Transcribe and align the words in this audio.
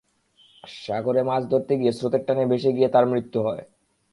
সাগরে 0.77 1.21
মাছ 1.23 1.41
ধরতে 1.51 1.73
গিয়ে 1.77 1.91
স্রোতের 1.91 2.21
টানে 2.27 2.43
ভেসে 2.45 2.71
গিয়ে 2.73 2.89
তাঁর 2.89 3.05
মৃত্যু 3.05 3.39
হয়। 3.41 3.63